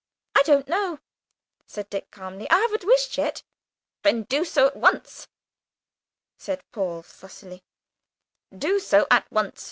[0.35, 0.97] "I don't know,"
[1.67, 3.43] said Dick calmly, "I haven't wished yet."
[4.01, 5.27] "Then do so at once,"
[6.39, 7.63] said Paul fussily,
[8.51, 9.59] "do so at once.